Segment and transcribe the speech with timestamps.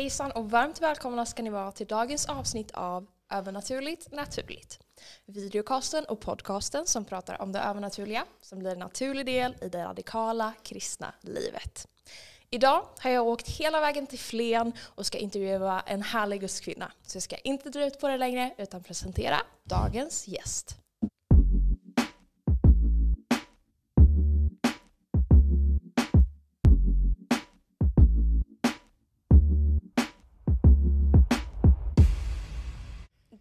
[0.00, 4.78] Hejsan och varmt välkomna ska ni vara till dagens avsnitt av Övernaturligt naturligt.
[5.26, 9.84] Videocasten och podcasten som pratar om det övernaturliga som blir en naturlig del i det
[9.84, 11.88] radikala kristna livet.
[12.50, 16.92] Idag har jag åkt hela vägen till Flen och ska intervjua en härlig gudskvinna.
[17.02, 20.79] Så jag ska inte dra ut på det längre utan presentera dagens gäst.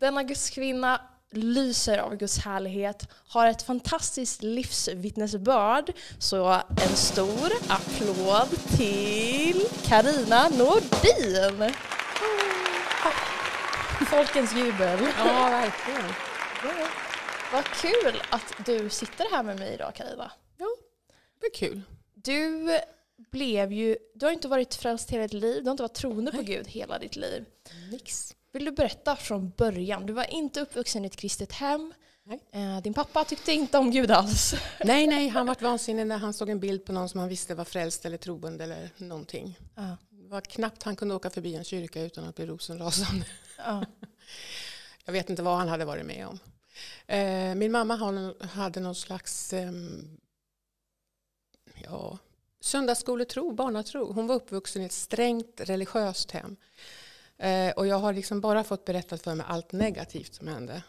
[0.10, 5.94] Denna gudskvinna lyser av Guds härlighet, har ett fantastiskt livsvittnesbörd.
[6.20, 6.52] Så
[6.84, 11.74] en stor applåd till Karina Nordin.
[14.10, 15.00] Folkens jubel.
[15.18, 16.14] Ja, verkligen.
[17.54, 20.32] Vad kul att du sitter här med mig idag Karina.
[20.58, 20.68] Ja,
[21.42, 21.82] det är kul.
[22.14, 22.70] Du
[23.32, 26.32] blev ju, du har inte varit frälst hela ditt liv, du har inte varit troende
[26.32, 27.46] på Gud hela ditt liv.
[27.92, 28.36] Nix.
[28.52, 30.06] Vill du berätta från början?
[30.06, 31.94] Du var inte uppvuxen i ett kristet hem.
[32.24, 32.40] Nej.
[32.52, 34.56] Eh, Din pappa tyckte inte om Gud alls.
[34.84, 37.56] Nej, nej, han vart vansinnig när han såg en bild på någon som han visste
[37.56, 39.60] var frälst eller troende eller någonting.
[39.76, 39.98] Ja.
[40.10, 43.26] Det var knappt han kunde åka förbi en kyrka utan att bli rosenrasande.
[43.58, 43.86] Ja.
[45.06, 46.40] Jag vet inte vad han hade varit med om.
[47.08, 47.96] Eh, min mamma
[48.42, 50.18] hade någon slags ehm,
[51.84, 52.18] ja,
[52.62, 54.14] söndagsskoletro, barnatro.
[54.14, 56.56] Hon var uppvuxen i ett strängt religiöst hem.
[57.40, 60.84] Eh, och jag har liksom bara fått berättat för mig allt negativt som hände.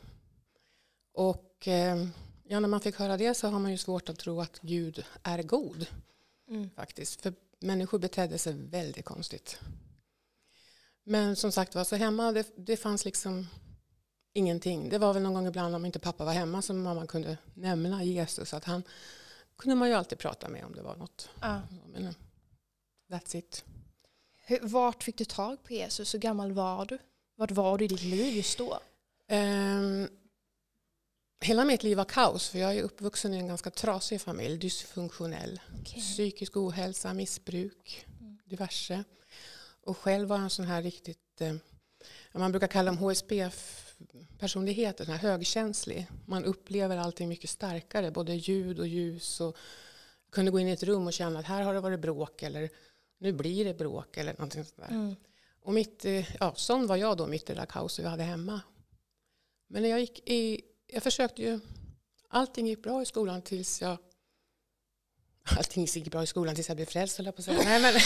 [1.15, 2.07] Och eh,
[2.45, 5.05] ja, när man fick höra det så har man ju svårt att tro att Gud
[5.23, 5.87] är god
[6.51, 6.71] Mm.
[6.71, 7.21] faktiskt.
[7.21, 9.61] För människor betedde sig väldigt konstigt.
[11.05, 13.47] Men som sagt var, så hemma det, det fanns liksom
[14.33, 14.89] ingenting.
[14.89, 18.05] Det var väl någon gång ibland om inte pappa var hemma som mamma kunde nämna
[18.05, 18.55] Jesus.
[18.55, 18.83] Att han
[19.57, 21.29] kunde man ju alltid prata med om det var något.
[21.41, 21.61] Ja.
[21.93, 22.15] Men eh,
[23.11, 23.65] that's it.
[24.51, 26.15] Hur, vart fick du tag på Jesus?
[26.15, 26.99] Hur gammal var du?
[27.37, 28.81] Vart var du i ditt liv just då?
[29.29, 30.09] Ehm,
[31.41, 35.61] hela mitt liv var kaos för jag är uppvuxen i en ganska trasig familj, dysfunktionell.
[35.85, 38.07] Psykisk ohälsa, missbruk,
[38.45, 39.05] diverse.
[39.85, 41.55] Och själv var jag en sån här riktigt, eh,
[42.33, 42.99] man brukar kalla dem
[45.13, 46.07] här högkänslig.
[46.27, 49.41] Man upplever allting mycket starkare, både ljud och ljus.
[49.41, 49.57] Och
[50.31, 52.71] kunde gå in i ett rum och känna att här har det varit bråk eller
[53.21, 54.95] nu blir det bråk eller någonting sånt där.
[54.95, 55.17] Mm.
[55.63, 58.23] Och mitt, eh, ja, sån var jag då mitt i det där kaoset vi hade
[58.23, 58.61] hemma.
[59.69, 61.61] Men när jag gick i, jag försökte ju,
[62.29, 63.97] allting gick bra i skolan tills jag,
[65.57, 67.59] allting gick bra i skolan tills jag blev frälst höll jag på att säga.
[67.65, 67.95] Nej, men,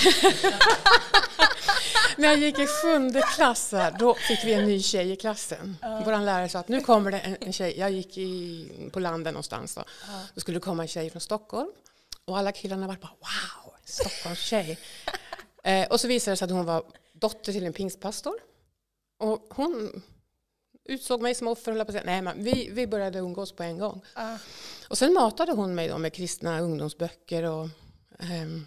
[2.17, 5.77] när jag gick i sjunde klass då fick vi en ny tjej i klassen.
[5.83, 9.33] Vår lärare sa att nu kommer det en, en tjej, jag gick i, på landet
[9.33, 9.85] någonstans då.
[10.35, 11.71] Då skulle det komma en tjej från Stockholm.
[12.25, 14.79] Och alla killarna var bara wow, Stockholmstjej.
[15.65, 18.35] eh, och så visade det sig att hon var dotter till en pingstpastor.
[19.19, 20.03] Och hon
[20.85, 21.93] utsåg mig som offer, höll på.
[21.93, 24.01] Nej, men vi, vi började umgås på en gång.
[24.15, 24.39] Ja.
[24.89, 27.69] Och sen matade hon mig då med kristna ungdomsböcker och
[28.19, 28.67] ehm,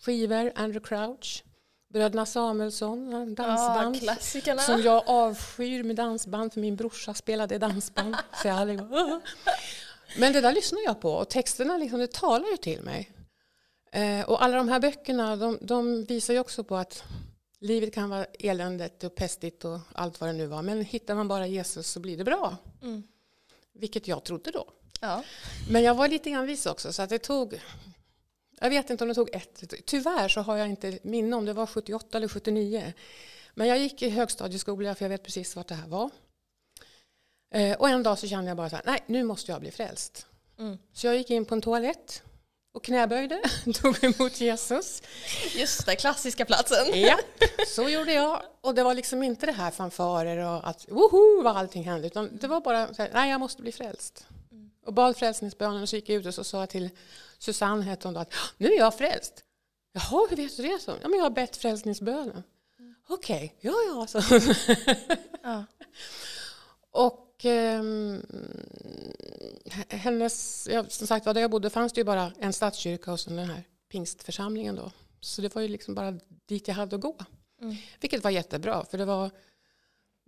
[0.00, 1.44] skivor, Andrew Crouch,
[1.92, 3.96] Bröderna Samuelsson, en dansband.
[3.96, 4.62] Ja, klassikerna.
[4.62, 8.16] som jag avskyr med dansband, för min brorsa spelade dansband.
[8.42, 8.80] så jag aldrig
[10.18, 13.12] Men det där lyssnar jag på och texterna liksom, det talar ju till mig.
[13.92, 17.04] Eh, och alla de här böckerna de, de visar ju också på att
[17.58, 20.62] livet kan vara eländigt och pestigt och allt vad det nu var.
[20.62, 22.56] Men hittar man bara Jesus så blir det bra.
[22.82, 23.02] Mm.
[23.72, 24.68] Vilket jag trodde då.
[25.00, 25.22] Ja.
[25.70, 27.60] Men jag var lite grann vis också så att det tog
[28.60, 31.52] jag vet inte om det tog ett, tyvärr så har jag inte minne om det
[31.52, 32.92] var 78 eller 79.
[33.54, 36.10] Men jag gick i högstadieskola för jag vet precis vart det här var.
[37.50, 39.70] Eh, och en dag så kände jag bara så här, nej nu måste jag bli
[39.70, 40.26] frälst.
[40.58, 40.78] Mm.
[40.92, 42.22] Så jag gick in på en toalett
[42.76, 43.40] och knäböjde,
[43.74, 45.02] tog emot Jesus.
[45.54, 47.00] Just det, klassiska platsen.
[47.00, 47.18] Ja,
[47.66, 48.42] så gjorde jag.
[48.60, 52.06] Och det var liksom inte det här fanfarer och att woho vad allting hände.
[52.06, 54.26] Utan det var bara så här, nej jag måste bli frälst.
[54.86, 56.90] Och bad frälsningsbönen och så gick jag ut och så sa jag till
[57.38, 59.44] Susanne hette hon då att nu är jag frälst.
[59.92, 60.78] Jaha, hur vet du det?
[60.78, 60.90] Så?
[61.02, 62.42] Ja, men jag har bett frälsningsbönen.
[63.08, 64.06] Okej, ja ja.
[64.06, 64.20] Så.
[65.42, 65.64] Ja.
[66.90, 68.22] Och ehm,
[69.88, 73.20] hennes, ja, som sagt var där jag bodde fanns det ju bara en statskyrka och
[73.20, 74.90] sen den här pingstförsamlingen då.
[75.20, 77.16] Så det var ju liksom bara dit jag hade att gå.
[77.62, 77.76] Mm.
[78.00, 79.30] Vilket var jättebra för det var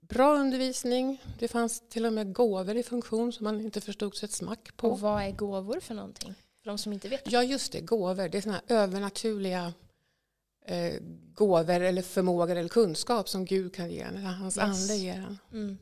[0.02, 1.22] bra undervisning.
[1.38, 4.76] Det fanns till och med gåvor i funktion som man inte förstod sig ett smack
[4.76, 4.90] på.
[4.90, 6.34] Och vad är gåvor för någonting?
[6.62, 7.32] För de som inte vet.
[7.32, 8.28] Ja just det, gåvor.
[8.28, 9.72] Det är sådana här övernaturliga
[10.66, 10.94] eh,
[11.34, 14.16] gåvor eller förmågor eller kunskap som Gud kan ge en.
[14.16, 14.64] Eller hans Yes.
[14.64, 15.38] ande ger en.
[15.52, 15.78] Mm.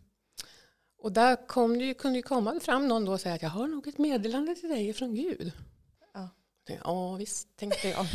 [0.98, 3.50] Och där kom det ju, kunde ju komma fram någon då och säga att jag
[3.50, 5.52] har nog ett meddelande till dig från Gud.
[6.14, 6.28] Ja.
[6.82, 8.06] Ja visst, tänkte jag.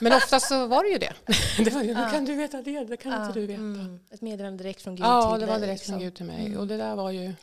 [0.00, 1.12] Men oftast så var det ju det.
[1.64, 2.04] det var ju, Ja.
[2.04, 2.84] Hur kan du veta det?
[2.84, 3.60] Det kan Ja, inte du veta.
[3.60, 4.00] mm.
[4.10, 5.92] Ett meddelande direkt från Gud Ja, till det var dig, direkt liksom.
[5.92, 6.46] från Gud till mig.
[6.46, 6.58] Mm.
[6.58, 7.34] Och det där var ju...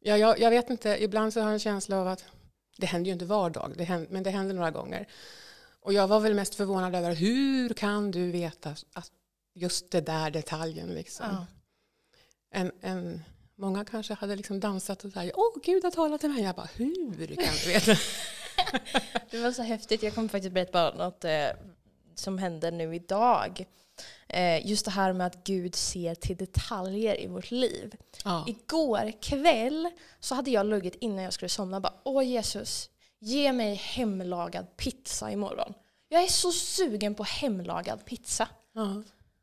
[0.00, 2.24] Ja, jag, jag vet inte, ibland så har jag en känsla av att
[2.78, 5.06] det händer ju inte var dag, det händer, men det händer några gånger.
[5.80, 9.10] Och jag var väl mest förvånad över hur kan du veta att
[9.54, 11.26] just det där detaljen liksom.
[11.30, 11.46] Ja.
[12.52, 13.22] En, en,
[13.56, 16.42] många kanske hade liksom dansat och sagt åh Gud har talat till mig.
[16.42, 17.92] Jag bara hur kan du veta?
[19.30, 20.02] Det var så häftigt.
[20.02, 21.48] Jag kommer faktiskt berätta bara något eh,
[22.14, 23.66] som hände nu idag.
[24.28, 27.96] Eh, just det här med att Gud ser till detaljer i vårt liv.
[28.24, 28.44] ja.
[28.48, 29.90] Igår kväll
[30.20, 35.30] så hade jag luggit innan jag skulle somna bara Åh Jesus, ge mig hemlagad pizza
[35.30, 35.74] imorgon.
[36.08, 38.48] Jag är så sugen på hemlagad pizza.
[38.72, 39.02] Ja.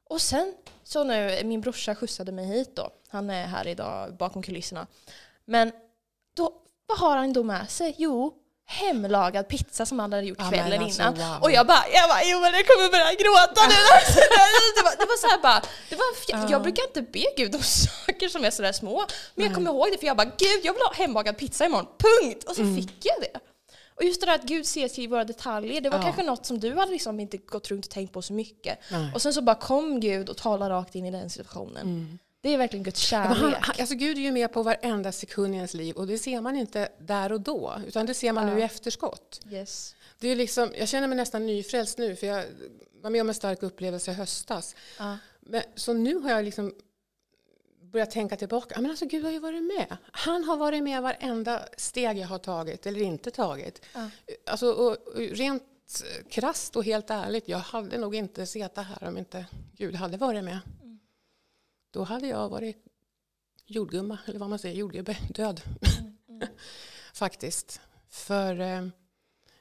[0.10, 0.54] Och sen
[0.89, 2.89] så nu, min brorsa skjutsade mig hit då.
[3.09, 4.88] Han är här idag bakom kulisserna.
[5.45, 5.71] Men
[6.38, 6.53] då,
[6.88, 7.95] vad har han då med sig?
[7.97, 8.33] Jo,
[8.65, 11.13] hemlagad pizza som han hade gjort Ja, men kvällen alltså, innan.
[11.15, 11.41] wow.
[11.44, 13.75] Och jag bara, jag bara, jo men jag kommer börja gråta nu.
[14.75, 16.47] det, var, det var så här bara, det var, Ja.
[16.51, 19.06] jag brukar inte be Gud om saker som är sådär små.
[19.36, 21.88] Men jag kommer ihåg det för jag bara, Gud jag vill ha hembakad pizza imorgon,
[21.97, 22.44] punkt!
[22.44, 22.75] Och så Mm.
[22.75, 23.39] fick jag det.
[24.00, 26.04] Och just det där att Gud ser till våra detaljer, det var Ja.
[26.04, 28.80] kanske något som du hade liksom inte gått runt och tänkt på så mycket.
[28.92, 29.12] Nej.
[29.16, 31.81] Och sen så bara kom Gud och talade rakt in i den situationen.
[31.88, 32.19] Mm.
[32.42, 33.38] Det är verkligen Guds kärlek.
[33.38, 36.18] han, han, alltså Gud är ju med på varenda sekund i ens liv och det
[36.18, 38.54] ser man inte där och då utan det ser man Ja.
[38.54, 39.40] nu i efterskott.
[39.51, 39.96] yes.
[40.19, 42.46] Det är liksom, jag känner mig nästan nyfrälst nu för jag
[43.01, 44.75] var med om en stark upplevelse i höstas.
[45.00, 45.18] Ja.
[45.40, 46.74] Men, så nu har jag liksom
[47.91, 48.81] börjat tänka tillbaka.
[48.81, 49.97] Men alltså Gud har ju varit med.
[50.12, 53.86] Han har varit med varenda steg jag har tagit eller inte tagit.
[53.94, 54.09] Ja.
[54.45, 55.63] Alltså, och, och rent
[56.30, 59.45] krasst och helt ärligt, jag hade nog inte suttit här om inte
[59.77, 60.59] Gud hade varit med.
[60.81, 61.00] Mm.
[61.91, 62.86] Då hade jag varit
[63.65, 65.62] jordgumma, eller vad man säger, jordgubbe, död.
[66.30, 66.47] Mm.
[67.13, 67.81] Faktiskt.
[68.09, 68.88] För eh,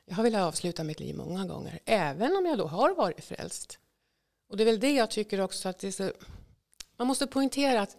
[0.04, 3.78] jag har velat avsluta mitt liv många gånger, även om jag då har varit frälst.
[4.48, 6.12] Och det är väl det jag tycker också att det är så,
[6.96, 7.96] man måste poängtera att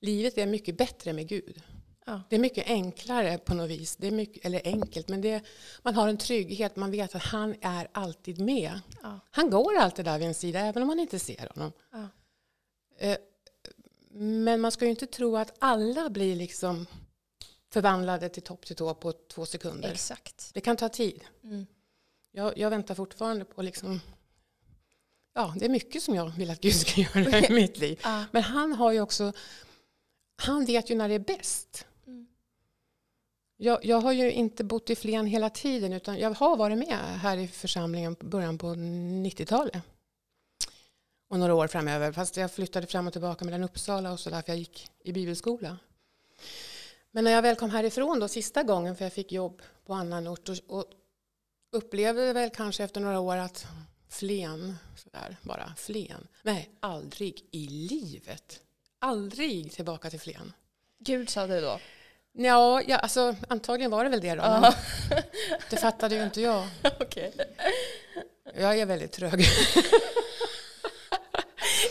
[0.00, 1.62] livet är mycket bättre med Gud.
[2.06, 2.22] Ja.
[2.28, 5.42] Det är mycket enklare på något vis, det är mycket, eller enkelt, men det,
[5.82, 8.80] man har en trygghet, man vet att han är alltid med.
[9.02, 9.20] Ja.
[9.30, 11.72] Han går alltid där vid en sida, även om man inte ser honom.
[11.92, 12.08] Ja.
[12.98, 13.16] Eh,
[14.12, 16.86] Men man ska ju inte tro att alla blir liksom
[17.72, 19.92] förvandlade till topp till tå på två sekunder.
[19.92, 20.50] Exakt.
[20.54, 21.20] Det kan ta tid.
[21.44, 21.66] Mm.
[22.32, 24.00] Jag, jag väntar fortfarande på liksom...
[25.34, 28.00] Ja, det är mycket som jag vill att Gud ska göra i mitt liv.
[28.30, 29.32] Men han har ju också...
[30.40, 31.86] Han vet ju när det är bäst.
[32.06, 32.26] Mm.
[33.56, 36.98] Jag, jag har ju inte bott i Flen hela tiden utan jag har varit med
[36.98, 39.82] här i församlingen på början på 90-talet.
[41.28, 42.12] Och några år framöver.
[42.12, 45.12] Fast jag flyttade fram och tillbaka mellan Uppsala och så där för jag gick i
[45.12, 45.78] bibelskola.
[47.10, 50.28] Men när jag väl kom härifrån då sista gången för jag fick jobb på annan
[50.28, 50.84] ort och, och
[51.72, 53.66] upplevde väl kanske efter några år att
[54.08, 56.28] Flen, sådär bara Flen.
[56.42, 58.60] Nej, aldrig i livet.
[59.02, 60.52] Aldrig tillbaka till Flen.
[60.98, 61.80] Gud sa du då?
[62.32, 64.42] Ja, ja alltså, antagligen var det väl det då.
[64.42, 64.74] Ja.
[65.70, 66.68] Det fattade ju inte jag.
[67.00, 67.32] Okej.
[68.54, 69.44] Jag är väldigt trög.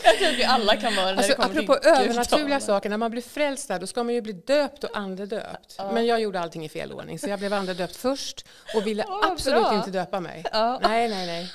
[0.04, 3.10] Jag tror att vi alla kan vara det Alltså, det apropå övernaturliga saker, när man
[3.10, 5.74] blir frälst där, då ska man ju bli döpt och andedöpt.
[5.78, 5.92] Ja.
[5.92, 9.24] Men jag gjorde allting i fel ordning, så jag blev andedöpt först och ville vad
[9.24, 9.76] absolut bra.
[9.76, 10.44] inte döpa mig.
[10.52, 10.80] Ja.
[10.82, 11.52] Nej, nej, nej.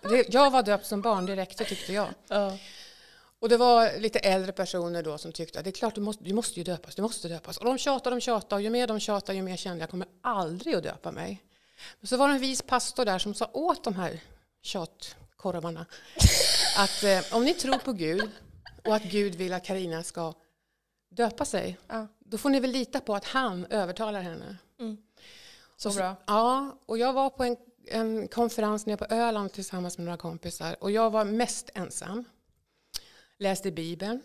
[0.00, 2.08] Det, jag var döpt som barn, det räckte tyckte jag.
[3.40, 6.24] Och det var lite äldre personer då som tyckte att det är klart du måste,
[6.24, 7.56] du måste ju döpas, du måste döpas.
[7.56, 9.90] Och de tjatade, de tjatade och ju mer de tjatade ju mer kände jag, jag
[9.90, 11.42] kommer aldrig att döpa mig.
[12.00, 14.20] Men så var det en vis pastor där som sa åt de här
[14.62, 15.86] tjatkorvarna
[16.76, 18.30] att eh, om ni tror på Gud
[18.84, 20.34] och att Gud vill att Karina ska
[21.08, 22.06] döpa sig, Ja.
[22.18, 24.56] då får ni väl lita på att han övertalar henne.
[25.76, 26.16] Så Och bra.
[26.26, 27.56] Ja, och jag var på en,
[27.86, 32.24] en konferens nere på Öland tillsammans med några kompisar och jag var mest ensam.
[33.40, 34.20] Läste Bibeln,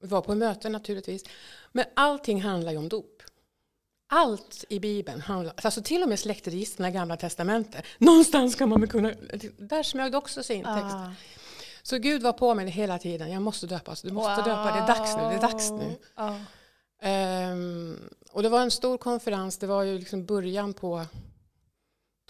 [0.00, 1.24] var på möten naturligtvis.
[1.72, 3.22] Men allting handlar ju om dop.
[4.10, 7.84] Allt i Bibeln handlar, alltså till och med släktregistren i Gamla Testamentet.
[7.98, 9.12] Någonstans ska man väl kunna,
[9.58, 10.96] där smög det också sig in text.
[10.96, 11.12] Ah.
[11.82, 14.86] Så Gud var på mig hela tiden, jag måste döpas, du måste döpa, det är
[14.86, 15.96] dags nu, det är dags nu.
[16.16, 16.40] Ja.
[17.00, 21.06] Ehm, och det var en stor konferens, det var ju liksom början på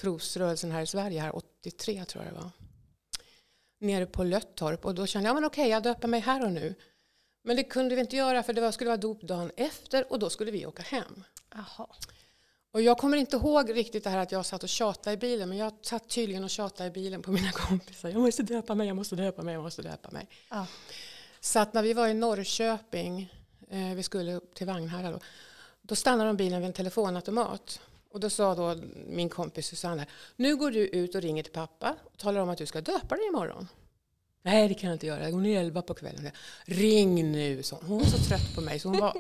[0.00, 2.50] trosrörelsen här i Sverige, här 83 tror jag det var.
[3.79, 6.75] Nere på Löttorp och då kände jag, men okej, jag döper mig här och nu.
[7.43, 10.19] Men det kunde vi inte göra för det var, skulle vara dop dagen efter och
[10.19, 11.25] då skulle vi åka hem.
[11.55, 11.87] Jaha.
[12.71, 15.49] Och jag kommer inte ihåg riktigt det här att jag satt och tjatade i bilen,
[15.49, 18.09] men jag satt tydligen och tjatade i bilen på mina kompisar.
[18.09, 20.29] Jag måste döpa mig, jag måste döpa mig, jag måste döpa mig.
[20.49, 20.67] Ja.
[21.41, 23.33] Så att när vi var i Norrköping,
[23.71, 25.21] eh, vi skulle upp till Vagnhärad då,
[25.83, 27.81] då stannade de bilen vid en telefonautomat.
[28.11, 31.97] Och då sa då min kompis Susanna, nu går du ut och ringer till pappa
[32.05, 33.69] och talar om att du ska döpa dig imorgon.
[34.43, 35.31] Nej, det kan jag inte göra.
[35.31, 36.31] Hon är elva på kvällen.
[36.65, 37.99] Ring nu, så hon.
[37.99, 39.17] var så trött på mig så hon, var,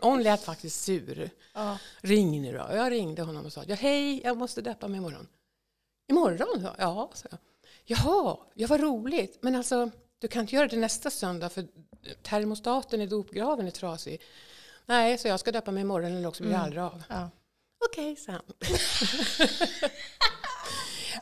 [0.00, 1.30] hon lät faktiskt sur.
[1.52, 1.78] Ja.
[2.00, 2.76] Ring nu då.
[2.76, 5.28] Jag ringde honom och sa, ja, hej, jag måste döpa mig imorgon.
[6.08, 6.68] Imorgon?
[6.78, 7.38] Ja, sa jag.
[7.84, 9.38] Jaha, ja vad roligt.
[9.40, 11.66] Men alltså, du kan inte göra det nästa söndag för
[12.22, 14.20] termostaten i dopgraven är trasig.
[14.86, 17.02] Nej, så jag ska döpa mig imorgon eller också blir det aldrig av.
[17.08, 17.30] Ja.
[17.84, 18.42] Okej, sa han.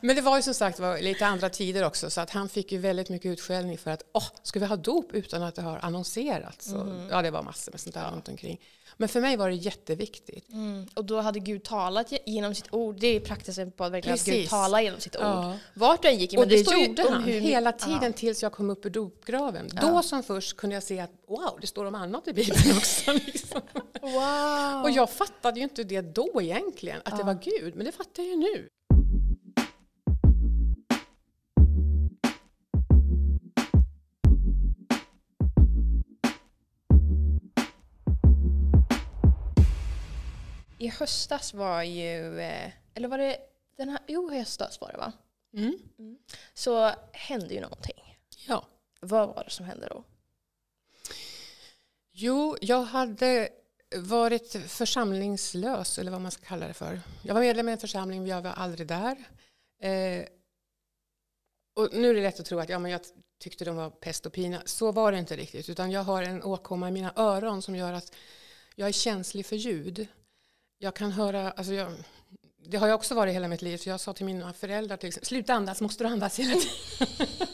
[0.01, 2.71] Men det var ju som sagt var lite andra tider också så att han fick
[2.71, 5.77] ju väldigt mycket utskällning för att åh, ska vi ha dop utan att det har
[5.81, 6.65] annonserats?
[6.69, 8.59] Så, Ja, det var massor med sånt där runt omkring.
[8.97, 10.49] Men för mig var det jätteviktigt.
[10.49, 10.87] Mm.
[10.93, 12.99] Och då hade Gud talat ge- genom sitt ord.
[12.99, 15.21] Det är praktiken på att verkligen att Gud talar genom sitt ord.
[15.23, 15.57] Ja.
[15.73, 16.33] Vart än gick.
[16.33, 18.11] Och Men det, står ju gjorde han hur- hela tiden Ja.
[18.11, 19.69] tills jag kom upp ur dopgraven.
[19.81, 23.11] Då som först kunde jag se att wow, det står om annat i Bibeln också.
[23.13, 23.61] Liksom.
[24.01, 24.83] Wow.
[24.83, 28.23] Och jag fattade ju inte det då egentligen, att det var Gud, men det fattar
[28.23, 28.67] jag ju nu.
[40.83, 43.37] I höstas var ju, eh, eller var det
[43.77, 45.13] den här, jo höstas var det va?
[45.53, 46.17] Mm.
[46.53, 48.17] Så hände ju någonting.
[48.47, 48.67] Ja.
[48.99, 50.03] Vad var det som hände då?
[52.11, 53.49] Jo, jag hade
[53.95, 57.01] varit församlingslös, eller vad man ska kalla det för.
[57.23, 59.17] Jag var medlem i en församling, men jag var aldrig där.
[59.79, 60.25] Eh,
[61.75, 63.01] och nu är det lätt att tro att ja, men jag
[63.39, 64.61] tyckte de var pest och pina.
[64.65, 67.93] Så var det inte riktigt, utan jag har en åkomma i mina öron som gör
[67.93, 68.15] att
[68.75, 70.07] jag är känslig för ljud.
[70.77, 71.93] Jag kan höra, alltså jag,
[72.65, 75.07] det har jag också varit hela mitt liv, så jag sa till mina föräldrar till
[75.07, 77.27] exempel, sluta andas, måste du andas hela tiden?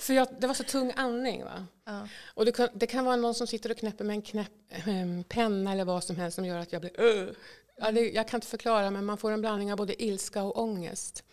[0.00, 1.44] för jag, det var så tung andning.
[1.44, 1.66] Va?
[1.84, 2.08] Ja.
[2.34, 5.24] Och det kan, det kan vara någon som sitter och knäpper med en knäpp, ehm,
[5.24, 7.32] penna eller vad som helst som gör att jag blir "Ugh."
[7.76, 10.62] ja, det, Jag kan inte förklara men man får en blandning av både ilska och
[10.62, 11.24] ångest.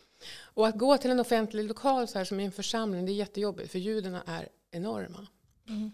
[0.41, 3.13] Och att gå till en offentlig lokal så här som i en församling det är
[3.13, 5.27] jättejobbigt för ljuden är enorma.
[5.67, 5.91] Mm.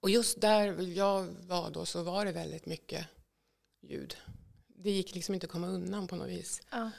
[0.00, 3.06] Och just där jag var då så var det väldigt mycket
[3.80, 4.16] ljud.
[4.66, 6.62] Det gick liksom inte att komma undan på något vis.
[6.70, 6.90] Ja.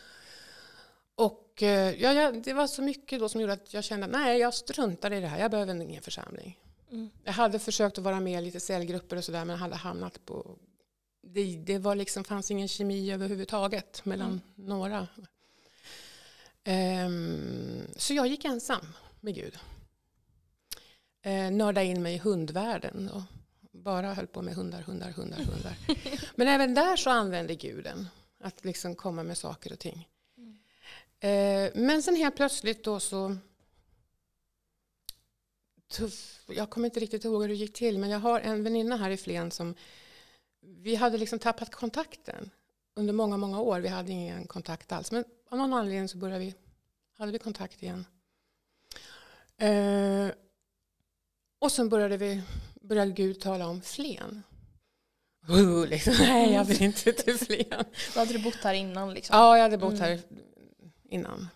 [1.15, 4.11] Och eh, ja, ja, det var så mycket då som gjorde att jag kände att
[4.11, 5.39] nej, jag struntar i det här.
[5.39, 6.59] Jag behöver ingen församling.
[6.91, 7.09] Mm.
[7.23, 10.57] Jag hade försökt att vara med i lite cellgrupper och sådär men hade hamnat på...
[11.23, 15.07] Det, det var liksom, fanns ingen kemi överhuvudtaget mellan några.
[16.63, 18.87] Ehm, så jag gick ensam
[19.19, 19.59] med Gud.
[21.25, 23.21] Uh, nördade in mig i hundvärlden och
[23.83, 25.77] bara höll på med hundar, hundar, hundar, hundar.
[26.35, 28.07] men även där så använde guden.
[28.43, 30.07] Att liksom komma med saker och ting.
[31.19, 33.37] Eh, men sen helt plötsligt då så...
[35.91, 38.97] Tuff, jag kommer inte riktigt ihåg hur det gick till men jag har en väninna
[38.97, 39.75] här i Flen som...
[40.59, 42.51] Vi hade liksom tappat kontakten
[42.93, 43.79] under många, många år.
[43.79, 45.11] Vi hade ingen kontakt alls.
[45.11, 46.55] Men av någon anledning så började vi,
[47.17, 48.05] hade vi kontakt igen.
[49.57, 50.31] Eh,
[51.59, 52.41] och sen började, vi,
[52.91, 54.43] började Gud tala om Flen.
[55.49, 57.85] Uh, liksom, nej, jag vill inte till Flen.
[58.13, 59.37] Då hade du bott här innan liksom?
[59.37, 60.01] Ja, jag hade bott Mm.
[60.01, 60.19] här
[61.09, 61.47] innan.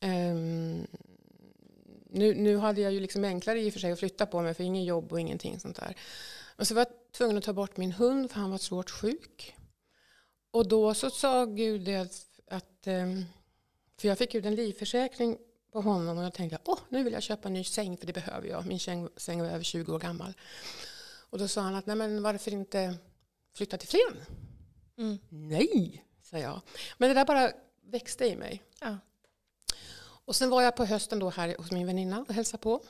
[0.00, 0.86] Ehm,
[2.10, 4.54] nu, nu hade jag ju liksom enklare i och för sig att flytta på mig
[4.54, 5.96] för ingen jobb och ingenting sånt där.
[6.56, 9.56] Och så var jag tvungen att ta bort min hund för han var svårt sjuk.
[10.50, 13.24] Och då så sa Gud att, att ehm,
[14.00, 15.38] för jag fick ut en livförsäkring
[15.82, 18.12] på honom och jag tänkte åh nu vill jag köpa en ny säng för det
[18.12, 18.66] behöver jag.
[18.66, 20.32] Min säng, säng var över 20 år gammal.
[21.30, 22.94] Och då sa han att nej men varför inte
[23.54, 24.22] flytta till Flen?
[24.98, 25.18] Mm.
[25.28, 26.60] Nej, sa jag.
[26.98, 27.50] Men det där bara
[27.82, 28.62] växte i mig.
[28.80, 28.98] Ja.
[29.98, 32.82] Och sen var jag på hösten då här hos min väninna och hälsade på.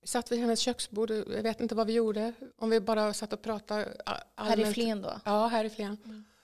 [0.00, 2.32] Vi satt vid hennes köksbord, jag vet inte vad vi gjorde.
[2.56, 4.74] Om vi bara satt och pratade a- Här i allmänt.
[4.74, 5.20] Flen då?
[5.24, 5.98] Ja, här i Flen.
[6.04, 6.35] Eh,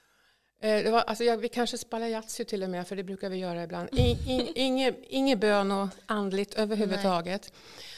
[0.62, 3.36] Det var, alltså, jag, vi kanske spelade Yatzy till och med, för det brukar vi
[3.36, 3.88] göra ibland.
[3.92, 7.52] In, in, inge, inge bön och andligt överhuvudtaget.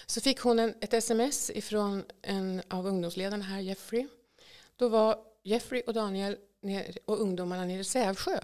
[0.07, 4.07] Så fick hon en, ett sms ifrån en av ungdomsledarna här, Jeffrey.
[4.77, 8.39] Då var Jeffrey och Daniel ner, och ungdomarna nere i Sävsjö.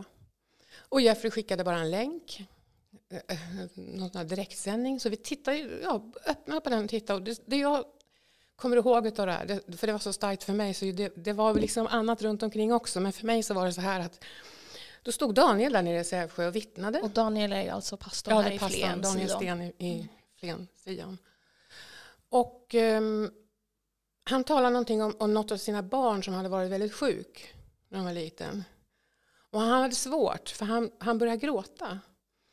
[0.79, 2.43] Och Jeffrey skickade bara en länk,
[3.11, 5.00] eh, eh, någon direktsändning.
[5.00, 7.19] Så vi tittade, ja, öppnade på den och tittade.
[7.19, 7.85] Och det, det jag
[8.61, 11.12] kommer ihåg av det här, det, för det var så starkt för mig, så det,
[11.17, 13.00] det var liksom annat runt omkring också.
[13.00, 14.25] Men för mig så var det så här att
[15.02, 17.00] då stod Daniel där nere i Sävsjö och vittnade.
[17.00, 18.76] Och Daniel är ju alltså pastorn Ja, här i passar.
[18.76, 19.00] Flen.
[19.00, 19.37] Daniel Sion.
[19.37, 20.09] Sten i, i
[20.40, 21.19] Flen, Sion.
[22.29, 23.31] Och ehm,
[24.31, 27.55] han talade någonting om, om något av sina barn som hade varit väldigt sjuk
[27.88, 28.64] när han var liten.
[29.50, 31.99] Och han hade svårt, för han, han började gråta.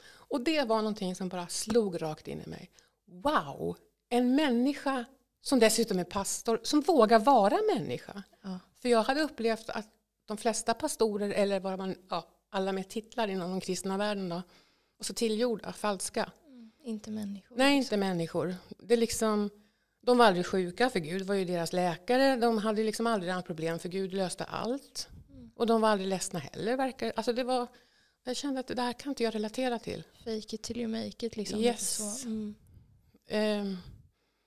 [0.09, 2.71] Och det var någonting som bara slog rakt in i mig.
[3.05, 3.77] Wow,
[4.09, 5.05] en människa
[5.47, 8.23] som dessutom är pastor, som vågar vara människa.
[8.43, 8.59] Ja.
[8.81, 9.87] För jag hade upplevt att
[10.25, 14.41] de flesta pastorer, eller vad man, ja, alla med titlar inom den kristna världen då.
[14.99, 16.31] Och så tillgjorda, falska.
[16.47, 17.55] Mm, inte människor.
[17.57, 18.55] Nej, inte människor.
[18.79, 19.49] Det är liksom,
[20.01, 22.35] de var aldrig sjuka för Gud var ju deras läkare.
[22.35, 25.07] De hade liksom aldrig några problem för Gud löste allt.
[25.29, 25.51] Mm.
[25.55, 26.77] Och de var aldrig ledsna heller.
[26.77, 27.13] Verkar.
[27.15, 27.67] Alltså det var,
[28.23, 30.03] jag kände att det där kan inte jag relatera till.
[30.23, 31.59] Fake it till you make it liksom.
[31.59, 32.25] Yes.
[32.25, 32.55] Mm.
[33.29, 33.77] Ehm,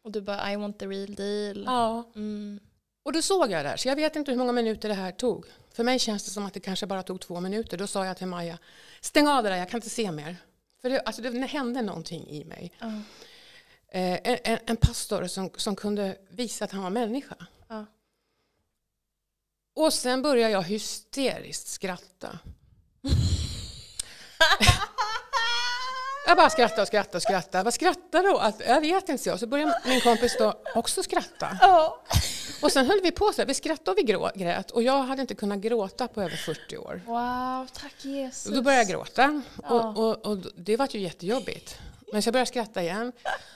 [0.02, 1.64] Och du bara I want the real deal.
[1.66, 2.10] ja.
[2.14, 2.60] Mm.
[3.02, 5.12] Och då såg jag det här, så jag vet inte hur många minuter det här
[5.12, 5.46] tog.
[5.72, 7.76] För mig känns det som att det kanske bara tog två minuter.
[7.76, 8.58] Då sa jag till Maja,
[9.00, 10.36] stäng av det där, jag kan inte se mer.
[10.82, 12.72] För det, alltså det hände någonting i mig.
[12.78, 12.86] Ja.
[13.92, 17.36] Eh, en, en, pastor som, som kunde visa att han var människa.
[17.68, 17.86] Ja.
[19.74, 22.38] Och sen började jag hysteriskt skratta.
[26.30, 27.64] jag bara skrattade och skrattade och skrattade.
[27.64, 28.38] Vad skrattar då?
[28.38, 29.24] Att, jag vet inte.
[29.24, 31.58] Så, så började min kompis då också skratta.
[31.60, 32.02] Ja.
[32.62, 33.46] Och sen höll vi på så här.
[33.46, 34.70] Vi skrattade och vi grå, grät.
[34.70, 37.02] Och jag hade inte kunnat gråta på över 40 år.
[37.06, 38.54] Wow, tack Jesus.
[38.54, 39.42] Då började jag gråta.
[39.62, 39.68] Ja.
[39.68, 41.78] Och, och, och det var ju jättejobbigt.
[42.12, 43.12] Men så jag började skratta igen.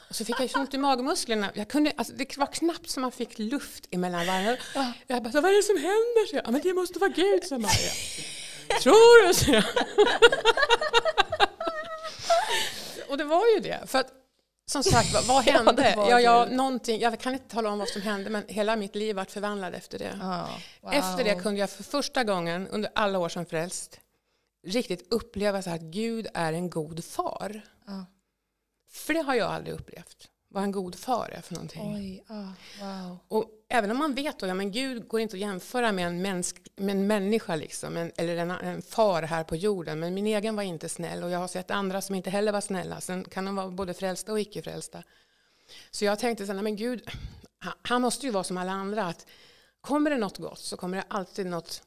[0.08, 1.50] Och så fick jag så ont i magmusklerna.
[1.54, 4.56] Jag kunde, alltså, det var knappt som man fick luft emellan varven.
[4.74, 4.92] Ja.
[5.06, 6.26] Jag bara, vad är det som händer?
[6.26, 7.92] Så jag, ja, men det måste vara Gud, sa Maja.
[8.82, 9.34] Tror du?
[9.34, 9.64] Så jag.
[13.08, 13.80] Och det var ju det.
[13.86, 14.12] För att,
[14.66, 15.94] som sagt, vad, hände?
[15.96, 19.16] Ja, ja, någonting, jag kan inte tala om vad som hände, men hela mitt liv
[19.16, 20.18] var förvandlat efter det.
[20.20, 20.48] Ja,
[20.80, 20.92] wow.
[20.92, 24.00] Efter det kunde jag för första gången under alla år som frälst
[24.66, 27.60] riktigt uppleva så här att Gud är en god far.
[27.86, 28.06] Ja.
[28.90, 30.28] För det har jag aldrig upplevt.
[30.54, 31.94] Vad en god far är för någonting.
[31.94, 33.18] Oj, ja, wow.
[33.28, 36.22] Och även om man vet att ja, men Gud går inte att jämföra med en,
[36.22, 40.00] mänsk, med en människa, liksom, en, eller en, en far här på jorden.
[40.00, 42.60] Men min egen var inte snäll och jag har sett andra som inte heller var
[42.60, 43.00] snälla.
[43.00, 45.02] Sen kan de vara både frälsta och icke frälsta.
[45.90, 47.08] Så jag tänkte så här, nej, men Gud,
[47.58, 49.04] han, han måste ju vara som alla andra.
[49.06, 49.26] Att
[49.80, 51.82] kommer det något gott så kommer det alltid något,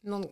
[0.00, 0.26] någon,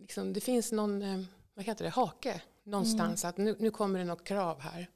[0.00, 1.22] liksom, det finns någon, eh,
[1.54, 3.24] vad heter det, hake någonstans.
[3.24, 4.88] Att nu, nu kommer det något krav här.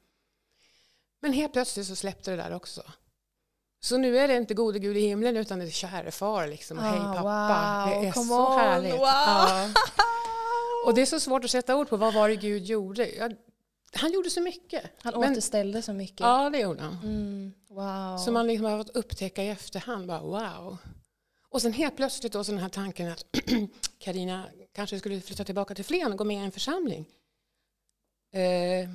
[1.22, 2.82] Men helt plötsligt så släppte det där också.
[3.80, 6.78] Så nu är det inte gode Gud i himlen utan det är käre far liksom.
[6.78, 7.22] Ah, Hej pappa.
[7.22, 8.92] wow, det är så on, härligt.
[8.92, 9.00] wow.
[9.00, 9.68] Ja.
[10.86, 13.08] Och det är så svårt att sätta ord på vad var det Gud gjorde.
[13.08, 13.36] Jag,
[13.94, 14.84] han gjorde så mycket.
[15.02, 16.20] Han Men- återställde så mycket.
[16.20, 16.98] Ja, det gjorde han.
[17.02, 18.18] Mm, wow.
[18.18, 20.06] Som man liksom har fått upptäcka i efterhand.
[20.06, 20.76] Bara, wow.
[21.48, 23.24] Och sen helt plötsligt då så den här tanken att
[23.98, 27.06] Karina kanske skulle flytta tillbaka till Flen och gå med i en församling.
[28.32, 28.90] Eh,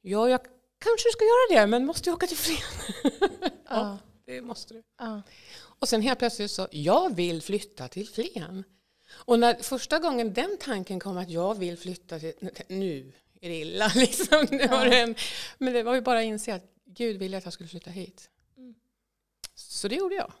[0.00, 0.40] ja, jag
[0.82, 3.12] kanske ska göra det, men måste jag åka till Flen?
[3.68, 4.82] ja, det måste du.
[4.98, 5.22] ja.
[5.60, 8.64] Och sen helt plötsligt så, jag vill flytta till Flen.
[9.10, 12.32] Och när första gången den tanken kom att jag vill flytta till,
[12.68, 14.46] nu är det illa liksom.
[14.50, 14.94] Var Ja.
[14.94, 15.14] en,
[15.58, 18.30] men det var ju bara att inse att Gud ville att jag skulle flytta hit.
[18.56, 18.74] Mm.
[19.54, 20.32] Så det gjorde jag.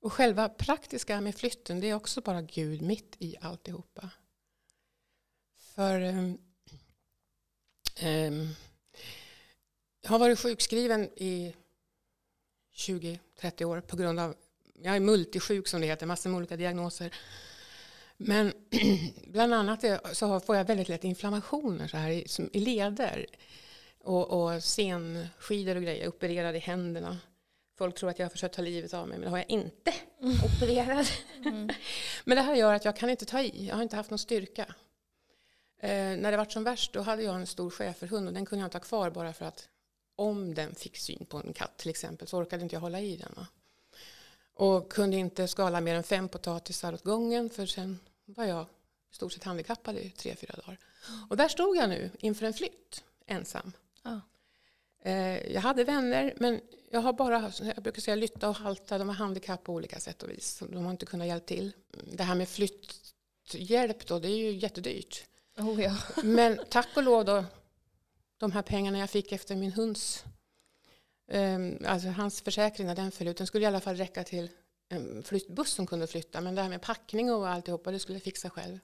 [0.00, 4.10] Och själva praktiska med flytten, det är också bara Gud mitt i alltihopa.
[5.74, 6.38] För ehm,
[8.00, 8.48] jag
[10.10, 11.54] har varit sjukskriven i
[12.76, 14.34] 20-30 år på grund av,
[14.82, 17.14] jag är multisjuk som det heter, massor med olika diagnoser.
[18.16, 18.52] Men
[19.26, 23.26] bland annat så får jag väldigt lätt inflammationer så här i, som, i leder
[24.04, 27.18] och, och senskidor och grejer, opererade i händerna.
[27.78, 29.94] Folk tror att jag har försökt ta livet av mig, men det har jag inte.
[30.44, 31.06] Opererad.
[32.24, 34.18] men det här gör att jag kan inte ta i, jag har inte haft någon
[34.18, 34.74] styrka.
[35.80, 38.62] Eh, när det var som värst då hade jag en stor schäferhund och den kunde
[38.62, 39.68] jag inte ha kvar bara för att
[40.20, 43.16] om den fick syn på en katt till exempel så orkade inte jag hålla i
[43.16, 43.32] den.
[43.36, 43.46] Va?
[44.54, 48.66] Och kunde inte skala mer än fem potatisar åt gången för sen var jag
[49.12, 50.78] i stort sett handikappad i tre, fyra dagar.
[51.30, 53.72] Och där stod jag nu inför en flytt ensam.
[54.02, 54.20] Ja.
[55.02, 59.08] Eh, jag hade vänner men jag har bara, jag brukar säga lytta och halta, de
[59.08, 60.62] har handikapp på olika sätt och vis.
[60.68, 61.72] De har inte kunnat hjälpa till.
[62.04, 65.24] Det här med flytthjälp då, det är ju jättedyrt.
[65.58, 65.96] Oh, ja.
[66.22, 67.44] Men tack och lov då,
[68.40, 70.24] de här pengarna jag fick efter min hunds,
[71.32, 74.50] um, alltså hans försäkring när den föll ut, den skulle i alla fall räcka till
[74.88, 76.40] en flyttbuss som kunde flytta.
[76.40, 78.78] Men det här med packning och alltihopa, det skulle jag fixa själv.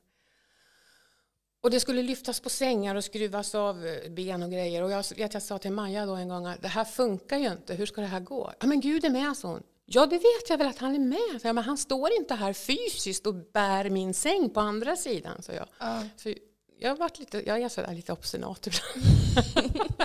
[1.61, 4.83] Och det skulle lyftas på sängar och skruvas av eh, ben och grejer.
[4.83, 7.53] Och jag vet jag sa till Maja då en gång att det här funkar ju
[7.53, 8.53] inte, hur ska det här gå?
[8.61, 9.62] Ja men Gud är med, sa hon.
[9.85, 12.53] Ja det vet jag väl att han är med, jag, men han står inte här
[12.53, 15.66] fysiskt och bär min säng på andra sidan, sa jag.
[15.79, 16.03] Ja.
[16.16, 16.35] Så
[16.79, 19.07] jag, har varit lite, jag är lite obstinat ibland.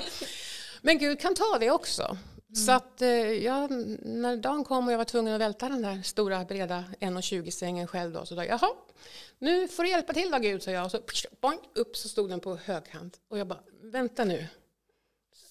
[0.81, 2.17] Men Gud kan ta det också.
[2.55, 6.01] Så att eh, jag, när dagen kom och jag var tvungen att välta den där
[6.01, 8.69] stora breda 1,20 sängen själv då, så då, jaha,
[9.39, 10.85] nu får du hjälpa till då Gud, sa jag.
[10.85, 11.01] Och så
[11.41, 13.19] boing, upp så stod den på högkant.
[13.29, 14.47] Och jag bara, vänta nu,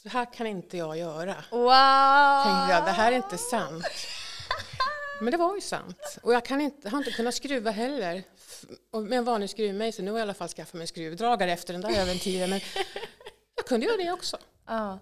[0.03, 1.35] så här kan inte jag göra.
[1.51, 2.45] Wow!
[2.45, 3.85] Tänkte jag, det här är inte sant.
[5.21, 6.19] Men det var ju sant.
[6.23, 8.23] Och jag kan inte, har inte kunnat skruva heller.
[8.91, 10.05] Och Med en vanlig skruvmejsel.
[10.05, 12.51] Nu har jag i alla fall skaffat mig en skruvdragare efter den där äventyren.
[12.51, 12.61] Men
[13.57, 14.37] jag kunde göra det också.
[14.67, 14.99] Ja.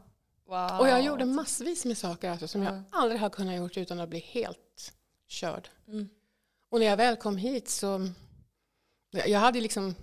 [0.46, 0.80] Wow.
[0.80, 2.74] Och jag gjorde massvis med saker alltså, som Ja.
[2.74, 4.92] jag aldrig har kunnat gjort utan att bli helt
[5.28, 5.68] körd.
[5.88, 6.08] Mm.
[6.70, 8.08] Och när jag väl kom hit så...
[9.10, 9.94] Jag hade liksom...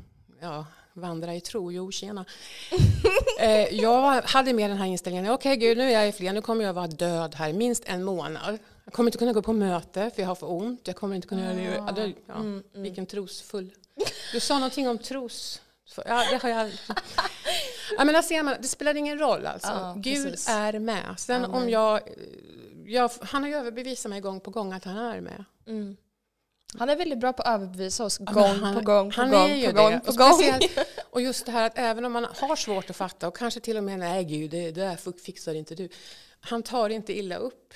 [0.42, 2.26] Ja, vandra i tro, jo tjena.
[3.40, 6.42] eh, jag hade med den här inställningen, okej gud nu är jag i Flen, nu
[6.42, 8.58] kommer jag vara död här minst en månad.
[8.86, 10.82] Jag kommer inte kunna gå på möte för jag har för ont.
[10.88, 11.64] Jag kommer inte kunna göra det.
[11.76, 12.84] Ja, det ja, Mm, mm.
[12.84, 13.72] Vilken trosfull.
[14.34, 15.62] Du sa någonting om tros...
[16.06, 16.72] Ja, det har jag...
[17.98, 19.68] Ja, men där ser man, det spelar ingen roll alltså.
[19.68, 20.50] Ja, Gud precis.
[20.50, 21.16] är med.
[21.18, 21.62] Sen Amen.
[21.64, 22.00] om jag,
[22.86, 23.12] jag...
[23.22, 25.46] Han har ju överbevisat mig gång på gång att han är med.
[25.68, 25.98] Mm.
[26.80, 29.50] Han är väldigt bra på att överbevisa oss gång han- på gång på han gång
[29.50, 29.78] är ju på det.
[29.84, 30.34] gång Och på gång.
[30.34, 33.60] speciellt- Och just det här att även om man har svårt att fatta och kanske
[33.60, 35.90] till och med nej gud det, det där fixar inte du.
[36.40, 37.74] Han tar inte illa upp.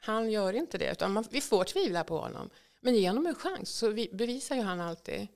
[0.00, 2.50] Han gör inte det utan man, vi får tvivla på honom.
[2.80, 5.28] Men ge honom en chans så vi, bevisar ju han alltid.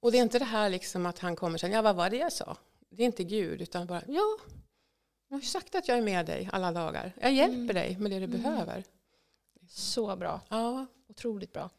[0.00, 2.16] Och det är inte det här liksom att han kommer sen, ja vad var det
[2.16, 2.56] jag sa?
[2.90, 4.38] Det är inte Gud utan bara, ja,
[5.28, 7.12] jag har ju sagt att jag är med dig alla dagar.
[7.20, 7.66] Jag hjälper Mm.
[7.74, 8.42] dig med det du Mm.
[8.42, 8.84] behöver.
[9.68, 10.40] Så bra.
[10.48, 11.70] Ja, Otroligt bra.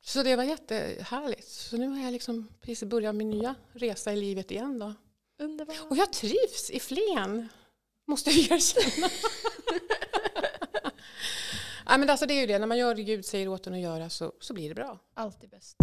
[0.00, 1.48] så det var jättehärligt.
[1.48, 4.94] Så nu har jag liksom precis börjat min nya resa i livet igen då.
[5.38, 5.76] Underbart.
[5.90, 7.48] Och jag trivs i Flen,
[8.04, 9.08] måste jag erkänna.
[11.86, 13.74] ja, men alltså det är ju det, när man gör det Gud säger åt en
[13.74, 14.98] att göra så, så blir det bra.
[15.14, 15.76] Alltid bäst.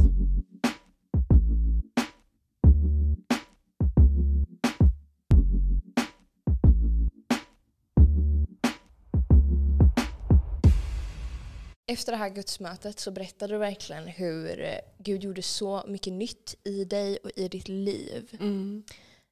[11.86, 16.56] Efter det här gudsmötet så berättade du verkligen hur eh, Gud gjorde så mycket nytt
[16.64, 18.38] i dig och i ditt liv.